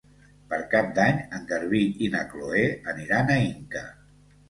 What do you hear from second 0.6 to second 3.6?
Cap d'Any en Garbí i na Chloé aniran a